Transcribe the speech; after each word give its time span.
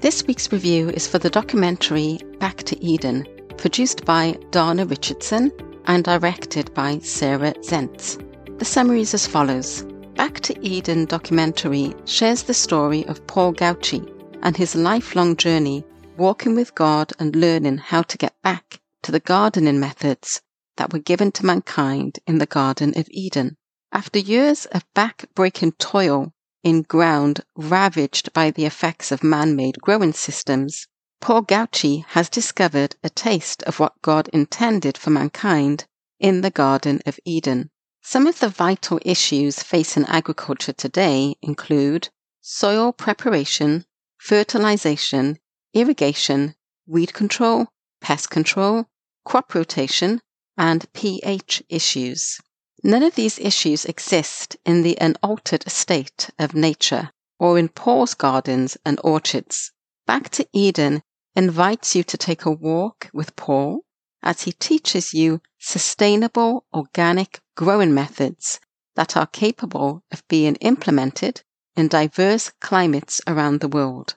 This 0.00 0.26
week's 0.26 0.50
review 0.50 0.88
is 0.88 1.06
for 1.06 1.18
the 1.18 1.28
documentary 1.28 2.20
Back 2.38 2.62
to 2.62 2.82
Eden, 2.82 3.26
produced 3.58 4.06
by 4.06 4.38
Dana 4.50 4.86
Richardson 4.86 5.52
and 5.84 6.02
directed 6.02 6.72
by 6.72 7.00
Sarah 7.00 7.52
Zentz. 7.60 8.16
The 8.58 8.64
summary 8.64 9.02
is 9.02 9.12
as 9.12 9.26
follows 9.26 9.82
Back 10.16 10.40
to 10.40 10.58
Eden 10.66 11.04
documentary 11.04 11.94
shares 12.06 12.44
the 12.44 12.54
story 12.54 13.06
of 13.08 13.26
Paul 13.26 13.52
Gautschi 13.52 14.10
and 14.42 14.56
his 14.56 14.74
lifelong 14.74 15.36
journey 15.36 15.84
walking 16.16 16.54
with 16.54 16.74
God 16.74 17.12
and 17.18 17.36
learning 17.36 17.76
how 17.76 18.00
to 18.00 18.16
get 18.16 18.40
back 18.42 18.80
to 19.02 19.12
the 19.12 19.20
gardening 19.20 19.80
methods 19.80 20.40
that 20.78 20.94
were 20.94 20.98
given 20.98 21.30
to 21.32 21.44
mankind 21.44 22.20
in 22.26 22.38
the 22.38 22.46
Garden 22.46 22.98
of 22.98 23.06
Eden. 23.10 23.58
After 23.92 24.18
years 24.18 24.64
of 24.72 24.82
back 24.94 25.26
breaking 25.34 25.72
toil 25.72 26.32
in 26.62 26.82
ground 26.82 27.40
ravaged 27.56 28.32
by 28.32 28.50
the 28.50 28.66
effects 28.66 29.10
of 29.10 29.22
man 29.22 29.56
made 29.56 29.80
growing 29.80 30.12
systems, 30.12 30.86
Paul 31.20 31.42
Gautschi 31.42 32.04
has 32.08 32.28
discovered 32.28 32.96
a 33.02 33.10
taste 33.10 33.62
of 33.64 33.78
what 33.78 34.00
God 34.02 34.28
intended 34.28 34.96
for 34.96 35.10
mankind 35.10 35.86
in 36.18 36.40
the 36.40 36.50
Garden 36.50 37.00
of 37.06 37.20
Eden. 37.24 37.70
Some 38.02 38.26
of 38.26 38.40
the 38.40 38.48
vital 38.48 38.98
issues 39.04 39.62
facing 39.62 40.04
agriculture 40.06 40.72
today 40.72 41.34
include 41.42 42.08
soil 42.40 42.92
preparation, 42.92 43.84
fertilization, 44.18 45.38
irrigation, 45.74 46.54
weed 46.86 47.12
control, 47.12 47.68
pest 48.00 48.30
control, 48.30 48.86
crop 49.24 49.54
rotation, 49.54 50.20
and 50.56 50.90
pH 50.92 51.62
issues. 51.68 52.40
None 52.82 53.02
of 53.02 53.14
these 53.14 53.38
issues 53.38 53.84
exist 53.84 54.56
in 54.64 54.82
the 54.82 54.96
unaltered 55.00 55.70
state 55.70 56.30
of 56.38 56.54
nature 56.54 57.10
or 57.38 57.58
in 57.58 57.68
Paul's 57.68 58.14
gardens 58.14 58.78
and 58.86 58.98
orchards. 59.04 59.72
Back 60.06 60.30
to 60.30 60.46
Eden 60.52 61.02
invites 61.36 61.94
you 61.94 62.02
to 62.04 62.16
take 62.16 62.44
a 62.44 62.50
walk 62.50 63.10
with 63.12 63.36
Paul 63.36 63.84
as 64.22 64.42
he 64.42 64.52
teaches 64.52 65.12
you 65.12 65.42
sustainable 65.58 66.64
organic 66.72 67.40
growing 67.54 67.92
methods 67.92 68.60
that 68.96 69.16
are 69.16 69.26
capable 69.26 70.02
of 70.10 70.26
being 70.28 70.56
implemented 70.56 71.42
in 71.76 71.88
diverse 71.88 72.50
climates 72.60 73.20
around 73.26 73.60
the 73.60 73.68
world. 73.68 74.16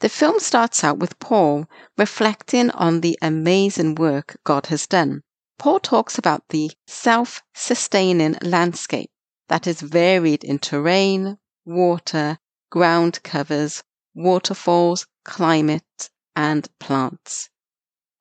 The 0.00 0.08
film 0.08 0.38
starts 0.38 0.84
out 0.84 0.98
with 0.98 1.18
Paul 1.18 1.68
reflecting 1.96 2.70
on 2.70 3.00
the 3.00 3.18
amazing 3.20 3.96
work 3.96 4.38
God 4.44 4.66
has 4.66 4.86
done. 4.86 5.22
Paul 5.58 5.80
talks 5.80 6.16
about 6.16 6.44
the 6.50 6.70
self 6.86 7.42
sustaining 7.52 8.36
landscape 8.42 9.10
that 9.48 9.66
is 9.66 9.80
varied 9.80 10.44
in 10.44 10.60
terrain, 10.60 11.36
water, 11.64 12.38
ground 12.70 13.20
covers, 13.24 13.82
waterfalls, 14.14 15.08
climate, 15.24 16.10
and 16.36 16.68
plants. 16.78 17.50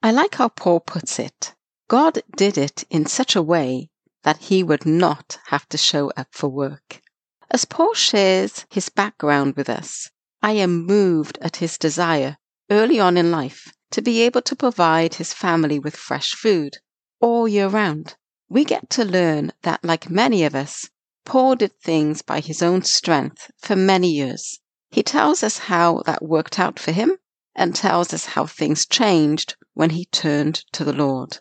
I 0.01 0.09
like 0.09 0.33
how 0.33 0.49
Paul 0.49 0.79
puts 0.79 1.19
it. 1.19 1.53
God 1.87 2.23
did 2.35 2.57
it 2.57 2.85
in 2.89 3.05
such 3.05 3.35
a 3.35 3.43
way 3.43 3.91
that 4.23 4.37
he 4.37 4.63
would 4.63 4.87
not 4.87 5.37
have 5.49 5.69
to 5.69 5.77
show 5.77 6.09
up 6.17 6.29
for 6.31 6.49
work. 6.49 7.03
As 7.51 7.65
Paul 7.65 7.93
shares 7.93 8.65
his 8.71 8.89
background 8.89 9.55
with 9.55 9.69
us, 9.69 10.09
I 10.41 10.53
am 10.53 10.87
moved 10.87 11.37
at 11.43 11.57
his 11.57 11.77
desire 11.77 12.39
early 12.71 12.99
on 12.99 13.15
in 13.15 13.29
life 13.29 13.71
to 13.91 14.01
be 14.01 14.23
able 14.23 14.41
to 14.41 14.55
provide 14.55 15.13
his 15.13 15.33
family 15.33 15.77
with 15.77 15.95
fresh 15.95 16.33
food 16.33 16.79
all 17.19 17.47
year 17.47 17.67
round. 17.67 18.15
We 18.49 18.63
get 18.63 18.89
to 18.91 19.03
learn 19.03 19.51
that, 19.63 19.83
like 19.83 20.09
many 20.09 20.43
of 20.43 20.55
us, 20.55 20.89
Paul 21.25 21.55
did 21.55 21.79
things 21.79 22.21
by 22.21 22.39
his 22.39 22.61
own 22.61 22.83
strength 22.83 23.51
for 23.57 23.75
many 23.75 24.09
years. 24.09 24.59
He 24.89 25.03
tells 25.03 25.43
us 25.43 25.57
how 25.57 26.03
that 26.05 26.23
worked 26.23 26.59
out 26.59 26.79
for 26.79 26.91
him 26.91 27.17
and 27.55 27.75
tells 27.75 28.13
us 28.13 28.25
how 28.25 28.45
things 28.45 28.85
changed 28.85 29.55
when 29.73 29.89
he 29.89 30.05
turned 30.05 30.63
to 30.73 30.83
the 30.83 30.93
Lord. 30.93 31.39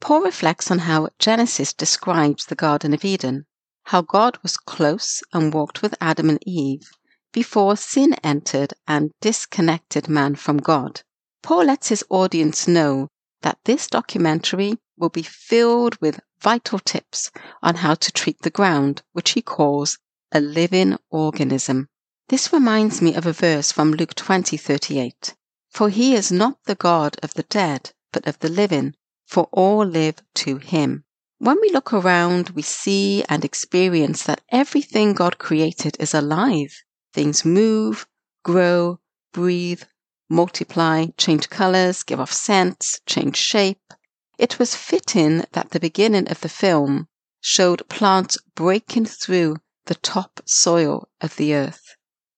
Paul 0.00 0.20
reflects 0.22 0.70
on 0.70 0.80
how 0.80 1.08
Genesis 1.18 1.72
describes 1.72 2.44
the 2.44 2.54
Garden 2.54 2.92
of 2.92 3.04
Eden, 3.04 3.46
how 3.84 4.02
God 4.02 4.36
was 4.42 4.56
close 4.56 5.22
and 5.32 5.54
walked 5.54 5.80
with 5.80 5.94
Adam 6.00 6.28
and 6.28 6.40
Eve 6.46 6.90
before 7.32 7.76
sin 7.76 8.14
entered 8.24 8.74
and 8.86 9.12
disconnected 9.20 10.08
man 10.08 10.34
from 10.34 10.58
God. 10.58 11.02
Paul 11.42 11.64
lets 11.64 11.88
his 11.88 12.04
audience 12.10 12.66
know 12.66 13.08
that 13.42 13.58
this 13.64 13.86
documentary 13.86 14.78
will 14.96 15.10
be 15.10 15.22
filled 15.22 16.00
with 16.00 16.20
vital 16.40 16.78
tips 16.78 17.30
on 17.62 17.74
how 17.76 17.94
to 17.94 18.12
treat 18.12 18.40
the 18.42 18.50
ground, 18.50 19.02
which 19.12 19.30
he 19.30 19.42
calls 19.42 19.98
a 20.32 20.40
living 20.40 20.96
organism. 21.10 21.88
This 22.28 22.52
reminds 22.52 23.00
me 23.00 23.14
of 23.14 23.26
a 23.26 23.32
verse 23.32 23.70
from 23.70 23.92
Luke 23.92 24.14
20:38. 24.14 25.34
For 25.70 25.88
he 25.90 26.14
is 26.14 26.32
not 26.32 26.58
the 26.64 26.74
God 26.74 27.16
of 27.22 27.34
the 27.34 27.44
dead, 27.44 27.92
but 28.12 28.26
of 28.26 28.38
the 28.38 28.48
living, 28.48 28.94
for 29.26 29.48
all 29.52 29.84
live 29.84 30.16
to 30.36 30.56
him. 30.56 31.04
When 31.38 31.60
we 31.60 31.70
look 31.70 31.92
around, 31.92 32.50
we 32.50 32.62
see 32.62 33.22
and 33.28 33.44
experience 33.44 34.22
that 34.22 34.40
everything 34.50 35.12
God 35.12 35.38
created 35.38 35.96
is 36.00 36.14
alive. 36.14 36.82
Things 37.12 37.44
move, 37.44 38.06
grow, 38.42 39.00
breathe, 39.32 39.82
multiply, 40.30 41.06
change 41.18 41.50
colors, 41.50 42.02
give 42.02 42.18
off 42.20 42.32
scents, 42.32 43.00
change 43.06 43.36
shape. 43.36 43.92
It 44.38 44.58
was 44.58 44.74
fitting 44.74 45.44
that 45.52 45.70
the 45.70 45.80
beginning 45.80 46.28
of 46.30 46.42
the 46.42 46.48
film 46.48 47.08
showed 47.40 47.88
plants 47.88 48.36
breaking 48.54 49.06
through 49.06 49.56
the 49.86 49.94
top 49.94 50.40
soil 50.44 51.08
of 51.20 51.36
the 51.36 51.54
earth. 51.54 51.96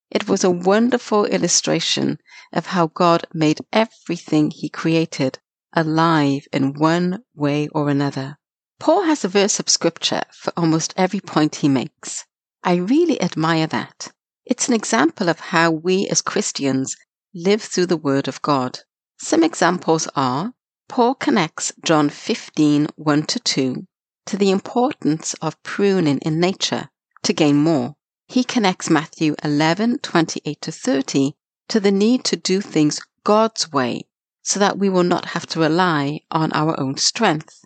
It 0.09 0.27
was 0.27 0.43
a 0.43 0.49
wonderful 0.49 1.25
illustration 1.25 2.19
of 2.53 2.67
how 2.67 2.87
God 2.87 3.27
made 3.33 3.59
everything 3.73 4.49
he 4.49 4.69
created 4.69 5.39
alive 5.73 6.47
in 6.53 6.73
one 6.73 7.23
way 7.35 7.67
or 7.69 7.89
another. 7.89 8.37
Paul 8.79 9.03
has 9.03 9.25
a 9.25 9.27
verse 9.27 9.59
of 9.59 9.67
scripture 9.67 10.23
for 10.33 10.53
almost 10.55 10.93
every 10.95 11.19
point 11.19 11.57
he 11.57 11.67
makes. 11.67 12.25
I 12.63 12.75
really 12.75 13.21
admire 13.21 13.67
that. 13.67 14.13
It's 14.45 14.67
an 14.67 14.73
example 14.73 15.27
of 15.27 15.39
how 15.39 15.69
we 15.69 16.07
as 16.07 16.21
Christians 16.21 16.95
live 17.35 17.61
through 17.61 17.87
the 17.87 17.97
Word 17.97 18.27
of 18.27 18.41
God. 18.41 18.79
Some 19.19 19.43
examples 19.43 20.07
are 20.15 20.53
Paul 20.89 21.13
connects 21.13 21.71
John 21.85 22.09
15 22.09 22.87
1 22.95 23.23
to 23.27 23.39
2 23.39 23.85
to 24.25 24.37
the 24.37 24.49
importance 24.49 25.35
of 25.35 25.61
pruning 25.61 26.17
in 26.23 26.39
nature 26.39 26.89
to 27.21 27.31
gain 27.31 27.57
more. 27.57 27.95
He 28.27 28.43
connects 28.43 28.89
Matthew 28.89 29.35
11 29.43 29.99
28 29.99 30.59
to 30.61 30.71
30 30.71 31.33
to 31.67 31.79
the 31.79 31.91
need 31.91 32.23
to 32.25 32.35
do 32.35 32.59
things 32.59 33.01
God's 33.23 33.71
way 33.71 34.07
so 34.41 34.59
that 34.59 34.79
we 34.79 34.89
will 34.89 35.03
not 35.03 35.25
have 35.25 35.45
to 35.49 35.59
rely 35.59 36.21
on 36.31 36.51
our 36.53 36.77
own 36.79 36.97
strength. 36.97 37.63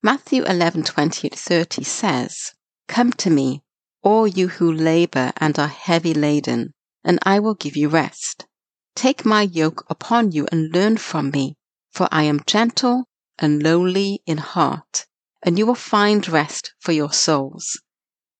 Matthew 0.00 0.44
11 0.44 0.84
28 0.84 1.34
30 1.34 1.82
says, 1.82 2.52
Come 2.86 3.12
to 3.14 3.28
me, 3.28 3.64
all 4.04 4.28
you 4.28 4.46
who 4.46 4.72
labor 4.72 5.32
and 5.38 5.58
are 5.58 5.66
heavy 5.66 6.14
laden, 6.14 6.74
and 7.02 7.18
I 7.24 7.40
will 7.40 7.54
give 7.54 7.76
you 7.76 7.88
rest. 7.88 8.46
Take 8.94 9.24
my 9.24 9.42
yoke 9.42 9.84
upon 9.90 10.30
you 10.30 10.46
and 10.52 10.72
learn 10.72 10.96
from 10.96 11.30
me 11.30 11.56
for 11.96 12.08
I 12.12 12.24
am 12.24 12.42
gentle 12.46 13.08
and 13.38 13.62
lowly 13.62 14.20
in 14.26 14.36
heart, 14.36 15.06
and 15.42 15.58
you 15.58 15.64
will 15.64 15.74
find 15.74 16.28
rest 16.28 16.74
for 16.78 16.92
your 16.92 17.10
souls. 17.10 17.80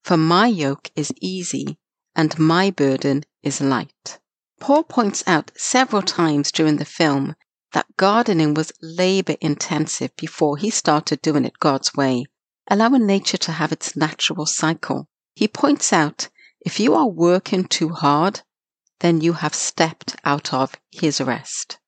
For 0.05 0.19
my 0.19 0.47
yoke 0.47 0.91
is 0.94 1.11
easy 1.22 1.78
and 2.15 2.39
my 2.39 2.71
burden 2.71 3.25
is 3.43 3.62
light. 3.62 4.19
Paul 4.61 4.83
points 4.83 5.25
out 5.27 5.53
several 5.56 6.03
times 6.03 6.53
during 6.53 6.77
the 6.77 6.84
film 6.84 7.34
that 7.72 7.97
gardening 7.97 8.53
was 8.53 8.72
labor 8.83 9.37
intensive 9.41 10.15
before 10.16 10.59
he 10.59 10.69
started 10.69 11.22
doing 11.22 11.47
it 11.47 11.59
God's 11.59 11.95
way, 11.95 12.27
allowing 12.69 13.06
nature 13.06 13.39
to 13.39 13.53
have 13.53 13.72
its 13.72 13.97
natural 13.97 14.45
cycle. 14.45 15.09
He 15.34 15.49
points 15.49 15.95
out 15.95 16.28
if 16.61 16.78
you 16.78 16.93
are 16.93 17.09
working 17.09 17.65
too 17.65 17.89
hard, 17.89 18.43
then 19.00 19.22
you 19.22 19.33
have 19.33 19.55
stepped 19.55 20.15
out 20.27 20.53
of 20.53 20.75
his 20.91 21.22
rest. 21.22 21.78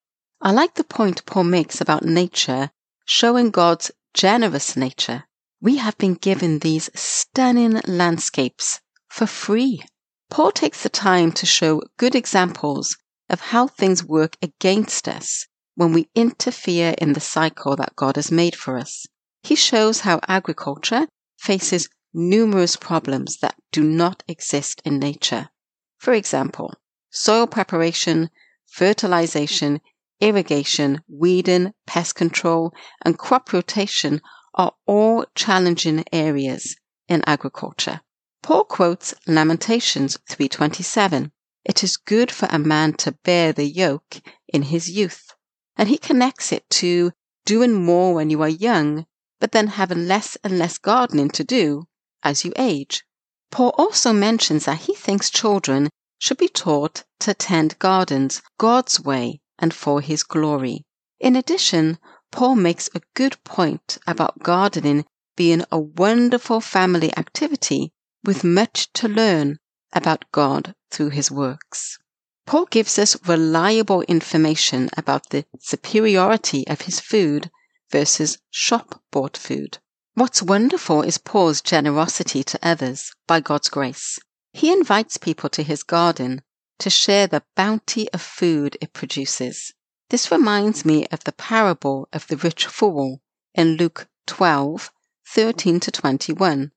I 0.40 0.52
like 0.52 0.74
the 0.74 0.84
point 0.84 1.26
Paul 1.26 1.44
makes 1.44 1.80
about 1.80 2.04
nature 2.04 2.70
showing 3.04 3.50
God's 3.50 3.90
generous 4.14 4.76
nature. 4.76 5.24
We 5.60 5.78
have 5.78 5.98
been 5.98 6.14
given 6.14 6.60
these 6.60 6.88
stunning 6.94 7.80
landscapes 7.86 8.80
for 9.08 9.26
free. 9.26 9.82
Paul 10.30 10.52
takes 10.52 10.84
the 10.84 10.90
time 10.90 11.32
to 11.32 11.46
show 11.46 11.82
good 11.96 12.14
examples 12.14 12.96
of 13.28 13.40
how 13.40 13.66
things 13.66 14.04
work 14.04 14.36
against 14.40 15.08
us 15.08 15.48
when 15.74 15.92
we 15.92 16.08
interfere 16.14 16.94
in 16.98 17.14
the 17.14 17.20
cycle 17.20 17.74
that 17.74 17.96
God 17.96 18.14
has 18.14 18.30
made 18.30 18.54
for 18.54 18.78
us. 18.78 19.06
He 19.42 19.56
shows 19.56 20.00
how 20.00 20.20
agriculture 20.28 21.08
faces 21.36 21.88
numerous 22.14 22.76
problems 22.76 23.38
that 23.38 23.56
do 23.72 23.82
not 23.82 24.22
exist 24.28 24.80
in 24.84 25.00
nature. 25.00 25.48
For 25.96 26.12
example, 26.12 26.74
soil 27.10 27.48
preparation, 27.48 28.30
fertilization, 28.66 29.80
irrigation, 30.20 31.00
weeding, 31.08 31.72
pest 31.86 32.14
control, 32.16 32.74
and 33.02 33.18
crop 33.18 33.52
rotation 33.52 34.20
are 34.54 34.72
all 34.86 35.24
challenging 35.34 36.04
areas 36.12 36.74
in 37.06 37.22
agriculture. 37.26 38.00
Paul 38.42 38.64
quotes 38.64 39.14
Lamentations 39.26 40.18
3:27. 40.28 41.30
it 41.64 41.84
is 41.84 41.96
good 41.96 42.32
for 42.32 42.48
a 42.50 42.58
man 42.58 42.94
to 42.94 43.12
bear 43.12 43.52
the 43.52 43.66
yoke 43.66 44.20
in 44.48 44.62
his 44.62 44.90
youth. 44.90 45.34
And 45.76 45.88
he 45.88 45.98
connects 45.98 46.50
it 46.50 46.68
to 46.70 47.12
doing 47.44 47.74
more 47.74 48.14
when 48.14 48.30
you 48.30 48.42
are 48.42 48.48
young, 48.48 49.06
but 49.38 49.52
then 49.52 49.68
having 49.68 50.08
less 50.08 50.36
and 50.42 50.58
less 50.58 50.78
gardening 50.78 51.30
to 51.30 51.44
do 51.44 51.86
as 52.24 52.44
you 52.44 52.52
age. 52.56 53.04
Paul 53.52 53.72
also 53.78 54.12
mentions 54.12 54.64
that 54.64 54.80
he 54.80 54.94
thinks 54.94 55.30
children 55.30 55.90
should 56.18 56.38
be 56.38 56.48
taught 56.48 57.04
to 57.20 57.34
tend 57.34 57.78
gardens 57.78 58.42
God's 58.58 59.00
way 59.00 59.40
and 59.58 59.74
for 59.74 60.00
his 60.00 60.22
glory. 60.22 60.84
In 61.20 61.36
addition, 61.36 61.98
Paul 62.30 62.56
makes 62.56 62.88
a 62.94 63.02
good 63.14 63.42
point 63.44 63.98
about 64.06 64.42
gardening 64.42 65.04
being 65.36 65.64
a 65.70 65.78
wonderful 65.78 66.60
family 66.60 67.16
activity 67.16 67.92
with 68.24 68.44
much 68.44 68.92
to 68.94 69.08
learn 69.08 69.58
about 69.92 70.24
God 70.32 70.74
through 70.90 71.10
his 71.10 71.30
works. 71.30 71.98
Paul 72.46 72.66
gives 72.66 72.98
us 72.98 73.16
reliable 73.26 74.02
information 74.02 74.90
about 74.96 75.30
the 75.30 75.44
superiority 75.58 76.66
of 76.66 76.82
his 76.82 77.00
food 77.00 77.50
versus 77.90 78.38
shop 78.50 79.02
bought 79.10 79.36
food. 79.36 79.78
What's 80.14 80.42
wonderful 80.42 81.02
is 81.02 81.18
Paul's 81.18 81.60
generosity 81.60 82.42
to 82.44 82.58
others 82.62 83.12
by 83.26 83.40
God's 83.40 83.68
grace. 83.68 84.18
He 84.52 84.72
invites 84.72 85.16
people 85.16 85.48
to 85.50 85.62
his 85.62 85.82
garden 85.82 86.42
to 86.78 86.90
share 86.90 87.26
the 87.26 87.42
bounty 87.56 88.10
of 88.12 88.22
food 88.22 88.76
it 88.80 88.92
produces. 88.92 89.72
This 90.10 90.30
reminds 90.30 90.84
me 90.84 91.06
of 91.08 91.24
the 91.24 91.32
parable 91.32 92.08
of 92.12 92.26
the 92.28 92.36
rich 92.36 92.66
fool 92.66 93.20
in 93.54 93.76
Luke 93.76 94.08
12, 94.26 94.90
13 95.26 95.80
to 95.80 95.90
21, 95.90 96.72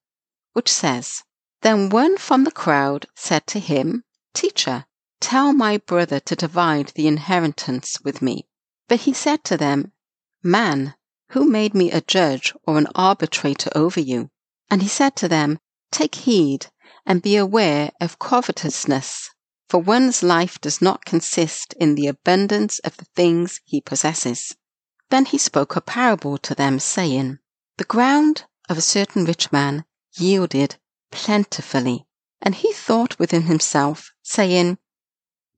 which 0.54 0.70
says, 0.70 1.24
Then 1.62 1.90
one 1.90 2.18
from 2.18 2.44
the 2.44 2.52
crowd 2.52 3.06
said 3.16 3.46
to 3.48 3.60
him, 3.60 4.04
Teacher, 4.34 4.86
tell 5.20 5.54
my 5.54 5.78
brother 5.78 6.20
to 6.20 6.36
divide 6.36 6.90
the 6.96 7.08
inheritance 7.08 8.02
with 8.02 8.22
me. 8.22 8.48
But 8.88 9.02
he 9.02 9.14
said 9.14 9.44
to 9.46 9.58
them, 9.58 9.94
Man, 10.44 10.96
who 11.30 11.46
made 11.46 11.74
me 11.74 11.92
a 11.92 12.02
judge 12.02 12.54
or 12.68 12.78
an 12.78 12.88
arbitrator 12.96 13.70
over 13.76 14.00
you? 14.00 14.30
And 14.70 14.82
he 14.82 14.88
said 14.88 15.16
to 15.18 15.28
them, 15.28 15.60
Take 15.92 16.16
heed 16.16 16.68
and 17.06 17.22
be 17.22 17.36
aware 17.38 17.92
of 18.02 18.20
covetousness, 18.20 19.30
for 19.72 19.82
one's 19.82 20.22
life 20.22 20.60
does 20.60 20.82
not 20.82 21.06
consist 21.06 21.74
in 21.80 21.96
the 21.96 22.06
abundance 22.06 22.80
of 22.80 22.98
the 22.98 23.06
things 23.16 23.62
he 23.64 23.80
possesses. 23.80 24.54
Then 25.10 25.24
he 25.24 25.38
spoke 25.38 25.78
a 25.78 25.80
parable 25.80 26.38
to 26.40 26.54
them, 26.54 26.78
saying, 26.78 27.40
The 27.78 27.86
ground 27.86 28.44
of 28.68 28.78
a 28.78 28.82
certain 28.82 29.24
rich 29.24 29.50
man 29.50 29.86
yielded 30.18 30.76
plentifully. 31.10 32.06
And 32.42 32.56
he 32.56 32.74
thought 32.74 33.18
within 33.18 33.44
himself, 33.44 34.12
saying, 34.22 34.78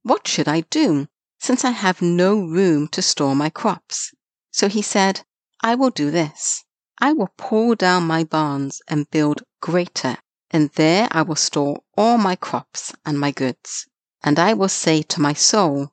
What 0.03 0.27
should 0.27 0.47
I 0.47 0.61
do, 0.61 1.07
since 1.39 1.65
I 1.65 1.71
have 1.71 1.99
no 2.03 2.35
room 2.35 2.89
to 2.89 3.01
store 3.01 3.35
my 3.35 3.49
crops? 3.49 4.13
So 4.51 4.69
he 4.69 4.83
said, 4.83 5.25
I 5.61 5.73
will 5.73 5.89
do 5.89 6.11
this. 6.11 6.63
I 6.99 7.13
will 7.13 7.33
pull 7.35 7.73
down 7.73 8.03
my 8.03 8.25
barns 8.25 8.79
and 8.87 9.09
build 9.09 9.41
greater, 9.59 10.17
and 10.51 10.69
there 10.75 11.07
I 11.09 11.23
will 11.23 11.35
store 11.35 11.81
all 11.97 12.19
my 12.19 12.35
crops 12.35 12.93
and 13.07 13.19
my 13.19 13.31
goods. 13.31 13.87
And 14.23 14.39
I 14.39 14.53
will 14.53 14.69
say 14.69 15.01
to 15.03 15.21
my 15.21 15.33
soul, 15.33 15.91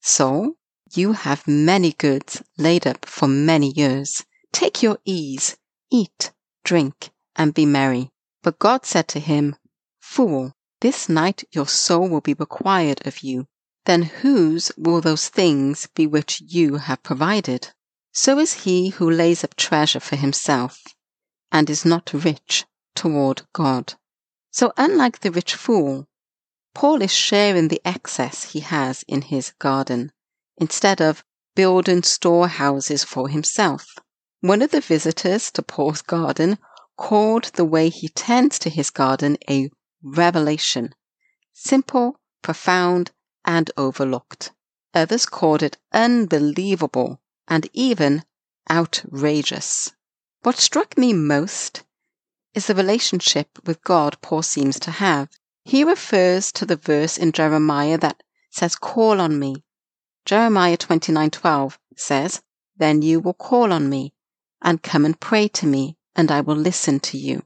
Soul, 0.00 0.54
you 0.94 1.12
have 1.12 1.46
many 1.46 1.92
goods 1.92 2.42
laid 2.56 2.86
up 2.86 3.04
for 3.04 3.28
many 3.28 3.72
years. 3.76 4.24
Take 4.52 4.82
your 4.82 4.98
ease, 5.04 5.56
eat, 5.90 6.32
drink, 6.64 7.10
and 7.36 7.52
be 7.52 7.66
merry. 7.66 8.10
But 8.42 8.58
God 8.58 8.86
said 8.86 9.06
to 9.08 9.20
him, 9.20 9.56
Fool, 10.00 10.54
this 10.80 11.08
night 11.08 11.44
your 11.52 11.66
soul 11.66 12.08
will 12.08 12.20
be 12.22 12.34
required 12.34 13.06
of 13.06 13.22
you. 13.22 13.46
Then 13.84 14.02
whose 14.02 14.72
will 14.76 15.00
those 15.00 15.28
things 15.28 15.88
be 15.94 16.06
which 16.06 16.40
you 16.40 16.76
have 16.76 17.02
provided? 17.02 17.68
So 18.12 18.38
is 18.38 18.64
he 18.64 18.88
who 18.88 19.10
lays 19.10 19.44
up 19.44 19.54
treasure 19.56 20.00
for 20.00 20.16
himself 20.16 20.82
and 21.52 21.70
is 21.70 21.84
not 21.84 22.12
rich 22.12 22.64
toward 22.94 23.42
God. 23.52 23.94
So, 24.50 24.72
unlike 24.76 25.20
the 25.20 25.30
rich 25.30 25.54
fool, 25.54 26.07
Paul 26.78 27.02
is 27.02 27.10
sharing 27.12 27.66
the 27.66 27.82
excess 27.84 28.52
he 28.52 28.60
has 28.60 29.04
in 29.08 29.22
his 29.22 29.50
garden 29.58 30.12
instead 30.58 31.00
of 31.00 31.24
building 31.56 32.04
storehouses 32.04 33.02
for 33.02 33.28
himself. 33.28 33.96
One 34.42 34.62
of 34.62 34.70
the 34.70 34.80
visitors 34.80 35.50
to 35.54 35.62
Paul's 35.62 36.02
garden 36.02 36.56
called 36.96 37.46
the 37.54 37.64
way 37.64 37.88
he 37.88 38.08
tends 38.08 38.60
to 38.60 38.70
his 38.70 38.90
garden 38.90 39.38
a 39.50 39.72
revelation 40.04 40.94
simple, 41.52 42.20
profound, 42.42 43.10
and 43.44 43.72
overlooked. 43.76 44.52
Others 44.94 45.26
called 45.26 45.64
it 45.64 45.78
unbelievable 45.92 47.20
and 47.48 47.68
even 47.72 48.22
outrageous. 48.70 49.90
What 50.42 50.58
struck 50.58 50.96
me 50.96 51.12
most 51.12 51.82
is 52.54 52.68
the 52.68 52.76
relationship 52.76 53.58
with 53.66 53.82
God 53.82 54.16
Paul 54.22 54.42
seems 54.42 54.78
to 54.78 54.92
have. 54.92 55.28
He 55.68 55.84
refers 55.84 56.50
to 56.52 56.64
the 56.64 56.76
verse 56.76 57.18
in 57.18 57.30
Jeremiah 57.30 57.98
that 57.98 58.22
says, 58.50 58.74
Call 58.74 59.20
on 59.20 59.38
me. 59.38 59.64
Jeremiah 60.24 60.78
29:12 60.78 61.76
says, 61.94 62.40
Then 62.78 63.02
you 63.02 63.20
will 63.20 63.34
call 63.34 63.70
on 63.70 63.90
me 63.90 64.14
and 64.62 64.82
come 64.82 65.04
and 65.04 65.20
pray 65.20 65.46
to 65.48 65.66
me, 65.66 65.98
and 66.16 66.30
I 66.30 66.40
will 66.40 66.56
listen 66.56 67.00
to 67.00 67.18
you. 67.18 67.42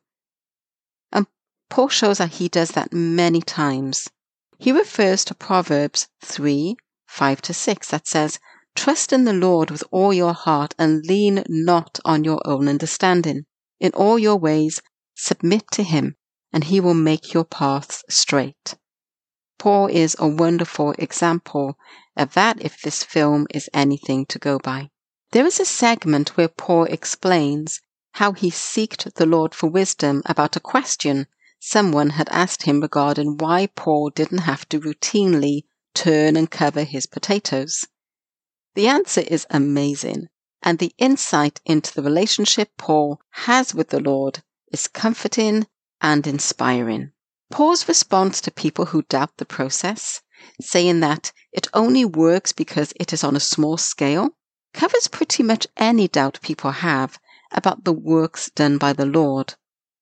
And 1.11 1.27
Paul 1.69 1.89
shows 1.89 2.19
that 2.19 2.35
he 2.35 2.49
does 2.49 2.71
that 2.71 2.93
many 2.93 3.41
times. 3.41 4.09
He 4.57 4.71
refers 4.71 5.25
to 5.25 5.35
Proverbs 5.35 6.07
3 6.21 6.77
5 7.09 7.43
to 7.43 7.53
6 7.53 7.89
that 7.89 8.07
says, 8.07 8.39
Trust 8.77 9.13
in 9.13 9.25
the 9.25 9.33
Lord 9.33 9.69
with 9.69 9.83
all 9.91 10.15
your 10.15 10.33
heart 10.33 10.77
and 10.79 11.05
lean 11.07 11.43
not 11.49 11.99
on 12.05 12.23
your 12.23 12.41
own 12.45 12.69
understanding. 12.69 13.47
In 13.81 13.91
all 13.95 14.17
your 14.17 14.37
ways, 14.37 14.81
submit 15.17 15.65
to 15.73 15.83
him, 15.83 16.15
and 16.53 16.65
he 16.65 16.81
will 16.81 16.95
make 16.95 17.33
your 17.33 17.45
paths 17.45 18.05
straight. 18.09 18.75
Paul 19.59 19.87
is 19.87 20.17
a 20.19 20.29
wonderful 20.29 20.93
example 20.99 21.79
of 22.17 22.35
that 22.35 22.61
if 22.61 22.81
this 22.81 23.03
film 23.03 23.47
is 23.51 23.71
anything 23.73 24.27
to 24.27 24.39
go 24.39 24.59
by. 24.59 24.91
There 25.31 25.47
is 25.47 25.61
a 25.61 25.65
segment 25.65 26.37
where 26.37 26.49
Paul 26.49 26.85
explains 26.85 27.81
how 28.13 28.33
he 28.33 28.51
seeked 28.51 29.15
the 29.15 29.25
Lord 29.25 29.55
for 29.55 29.71
wisdom 29.71 30.23
about 30.27 30.57
a 30.57 30.61
question 30.61 31.27
someone 31.59 32.11
had 32.11 32.29
asked 32.31 32.65
him 32.65 32.81
regarding 32.81 33.39
why 33.39 33.69
Paul 33.69 34.11
didn't 34.11 34.39
have 34.39 34.69
to 34.71 34.81
routinely 34.81 35.63
turn 35.95 36.37
and 36.37 36.51
cover 36.51 36.85
his 36.85 37.07
potatoes. 37.07 37.87
The 38.75 38.89
answer 38.89 39.21
is 39.21 39.47
amazing, 39.49 40.29
and 40.63 40.79
the 40.79 40.93
insight 40.99 41.61
into 41.65 41.95
the 41.95 42.03
relationship 42.03 42.71
Paul 42.77 43.21
has 43.31 43.75
with 43.75 43.91
the 43.91 44.01
Lord 44.01 44.43
is 44.73 44.89
comforting 44.89 45.67
and 46.03 46.27
inspiring. 46.27 47.13
Paul's 47.51 47.87
response 47.87 48.41
to 48.41 48.51
people 48.51 48.87
who 48.87 49.03
doubt 49.03 49.37
the 49.37 49.45
process, 49.45 50.21
saying 50.61 51.01
that 51.01 51.33
it 51.53 51.69
only 51.73 52.05
works 52.05 52.53
because 52.53 52.93
it 52.99 53.13
is 53.13 53.23
on 53.23 53.37
a 53.37 53.41
small 53.41 53.77
scale, 53.77 54.31
covers 54.75 55.07
pretty 55.07 55.43
much 55.43 55.67
any 55.77 56.09
doubt 56.09 56.41
people 56.43 56.73
have 56.73 57.19
about 57.53 57.85
the 57.85 57.93
works 57.93 58.51
done 58.51 58.79
by 58.79 58.93
the 58.93 59.07
Lord. 59.07 59.55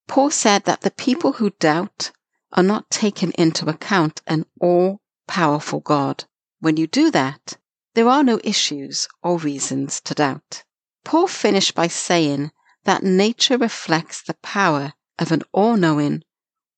Paul 0.09 0.30
said 0.30 0.64
that 0.64 0.80
the 0.80 0.90
people 0.90 1.35
who 1.35 1.50
doubt 1.50 2.12
are 2.52 2.62
not 2.62 2.90
taken 2.90 3.33
into 3.33 3.69
account 3.69 4.23
an 4.26 4.47
all 4.61 5.00
powerful 5.26 5.80
God. 5.80 6.25
When 6.61 6.76
you 6.76 6.87
do 6.87 7.11
that, 7.11 7.59
there 7.95 8.09
are 8.09 8.25
no 8.25 8.40
issues 8.42 9.09
or 9.23 9.38
reasons 9.38 10.00
to 10.02 10.14
doubt. 10.14 10.64
Paul 11.04 11.26
finished 11.26 11.75
by 11.75 11.88
saying 11.88 12.52
that 12.85 13.02
nature 13.02 13.59
reflects 13.59 14.23
the 14.23 14.35
power 14.35 14.95
of 15.21 15.31
an 15.31 15.43
all 15.53 15.77
knowing, 15.77 16.25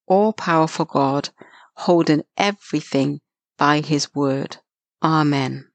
all 0.06 0.34
powerful 0.34 0.84
God 0.84 1.30
holding 1.76 2.22
everything 2.36 3.20
by 3.56 3.80
his 3.80 4.14
word. 4.14 4.58
Amen. 5.02 5.70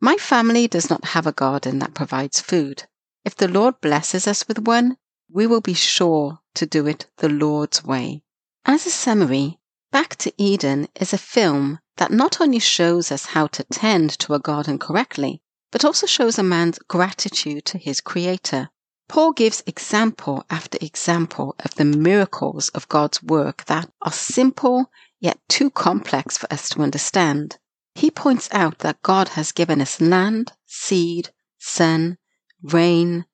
My 0.00 0.16
family 0.16 0.66
does 0.66 0.90
not 0.90 1.04
have 1.04 1.26
a 1.26 1.32
garden 1.32 1.78
that 1.78 1.94
provides 1.94 2.40
food. 2.40 2.84
If 3.24 3.36
the 3.36 3.48
Lord 3.48 3.80
blesses 3.80 4.26
us 4.26 4.48
with 4.48 4.58
one, 4.58 4.96
we 5.30 5.46
will 5.46 5.60
be 5.60 5.74
sure 5.74 6.40
to 6.54 6.66
do 6.66 6.86
it 6.88 7.08
the 7.18 7.28
Lord's 7.28 7.84
way. 7.84 8.24
As 8.64 8.86
a 8.86 8.90
summary, 8.90 9.60
Back 9.92 10.16
to 10.16 10.32
Eden 10.36 10.88
is 10.96 11.12
a 11.12 11.18
film 11.18 11.78
that 11.96 12.10
not 12.10 12.40
only 12.40 12.58
shows 12.58 13.12
us 13.12 13.26
how 13.26 13.46
to 13.46 13.64
tend 13.64 14.10
to 14.18 14.34
a 14.34 14.38
garden 14.38 14.78
correctly, 14.78 15.40
but 15.72 15.84
also 15.84 16.06
shows 16.06 16.38
a 16.38 16.42
man's 16.42 16.78
gratitude 16.80 17.64
to 17.64 17.78
his 17.78 18.00
creator. 18.00 18.68
Paul 19.08 19.32
gives 19.32 19.62
example 19.66 20.44
after 20.50 20.78
example 20.80 21.54
of 21.64 21.74
the 21.76 21.84
miracles 21.84 22.68
of 22.70 22.88
God's 22.88 23.22
work 23.22 23.64
that 23.66 23.90
are 24.02 24.12
simple 24.12 24.90
yet 25.20 25.38
too 25.48 25.70
complex 25.70 26.36
for 26.36 26.52
us 26.52 26.68
to 26.70 26.82
understand. 26.82 27.58
He 27.94 28.10
points 28.10 28.48
out 28.52 28.80
that 28.80 29.02
God 29.02 29.28
has 29.30 29.52
given 29.52 29.80
us 29.80 30.00
land, 30.00 30.52
seed, 30.66 31.30
sun, 31.58 32.18
rain, 32.62 33.26